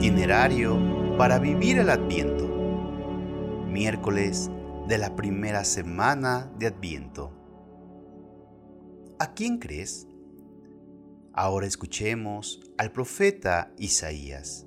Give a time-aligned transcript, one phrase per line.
[0.00, 0.78] itinerario
[1.18, 2.48] para vivir el Adviento.
[3.68, 4.50] Miércoles
[4.88, 7.30] de la primera semana de Adviento.
[9.18, 10.08] ¿A quién crees?
[11.34, 14.66] Ahora escuchemos al profeta Isaías.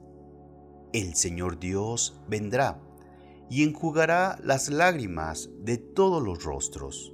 [0.94, 2.80] El Señor Dios vendrá
[3.50, 7.12] y enjugará las lágrimas de todos los rostros.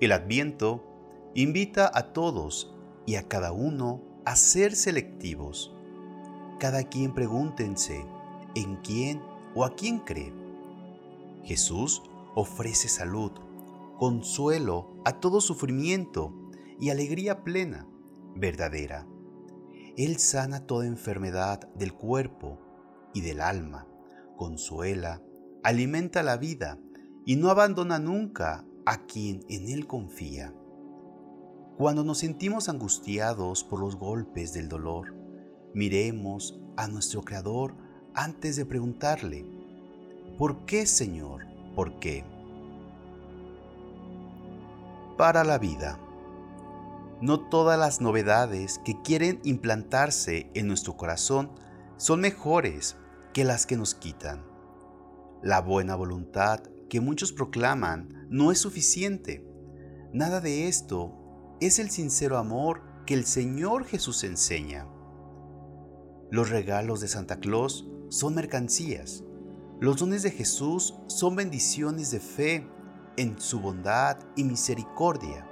[0.00, 2.72] El Adviento invita a todos
[3.04, 5.74] y a cada uno a ser selectivos.
[6.58, 8.04] Cada quien pregúntense
[8.54, 9.20] en quién
[9.54, 10.32] o a quién cree.
[11.44, 12.02] Jesús
[12.34, 13.32] ofrece salud,
[13.98, 16.32] consuelo a todo sufrimiento
[16.78, 17.86] y alegría plena,
[18.36, 19.06] verdadera.
[19.96, 22.58] Él sana toda enfermedad del cuerpo
[23.12, 23.86] y del alma,
[24.36, 25.20] consuela,
[25.62, 26.78] alimenta la vida
[27.26, 30.54] y no abandona nunca a quien en Él confía.
[31.78, 35.14] Cuando nos sentimos angustiados por los golpes del dolor,
[35.72, 37.74] miremos a nuestro Creador
[38.14, 39.46] antes de preguntarle,
[40.36, 41.46] ¿por qué Señor?
[41.74, 42.24] ¿Por qué?
[45.16, 45.98] Para la vida.
[47.22, 51.52] No todas las novedades que quieren implantarse en nuestro corazón
[51.96, 52.96] son mejores
[53.32, 54.44] que las que nos quitan.
[55.42, 59.48] La buena voluntad que muchos proclaman no es suficiente.
[60.12, 61.21] Nada de esto
[61.66, 64.86] es el sincero amor que el Señor Jesús enseña.
[66.30, 69.22] Los regalos de Santa Claus son mercancías.
[69.80, 72.66] Los dones de Jesús son bendiciones de fe
[73.16, 75.46] en su bondad y misericordia.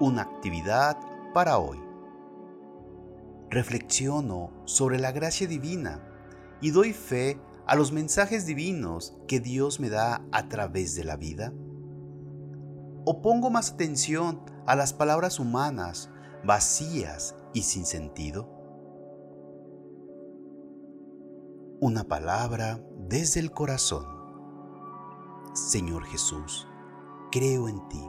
[0.00, 0.98] Una actividad
[1.32, 1.78] para hoy.
[3.50, 6.02] Reflexiono sobre la gracia divina
[6.60, 11.16] y doy fe a los mensajes divinos que Dios me da a través de la
[11.16, 11.52] vida
[13.10, 16.10] o pongo más atención a las palabras humanas
[16.44, 18.46] vacías y sin sentido?
[21.80, 24.04] Una palabra desde el corazón.
[25.54, 26.68] Señor Jesús,
[27.32, 28.04] creo en ti.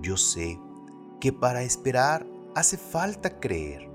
[0.00, 0.60] Yo sé
[1.20, 3.90] que para esperar hace falta creer,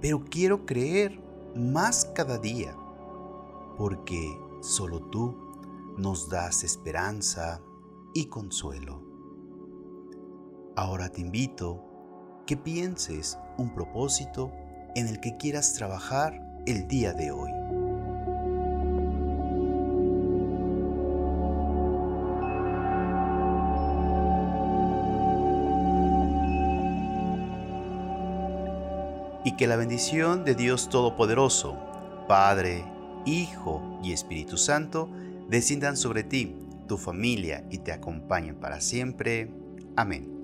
[0.00, 1.22] pero quiero creer
[1.54, 2.74] más cada día,
[3.76, 5.36] porque solo tú
[5.98, 7.60] nos das esperanza
[8.14, 9.05] y consuelo.
[10.76, 11.82] Ahora te invito
[12.46, 14.52] que pienses un propósito
[14.94, 17.50] en el que quieras trabajar el día de hoy.
[29.44, 31.74] Y que la bendición de Dios Todopoderoso,
[32.28, 32.84] Padre,
[33.24, 35.08] Hijo y Espíritu Santo,
[35.48, 36.54] desciendan sobre ti,
[36.86, 39.50] tu familia y te acompañen para siempre.
[39.96, 40.35] Amén.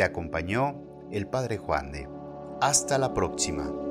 [0.00, 2.08] Te acompañó el Padre Juan de.
[2.62, 3.89] Hasta la próxima.